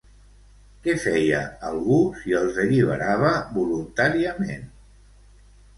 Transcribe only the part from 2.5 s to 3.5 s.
alliberava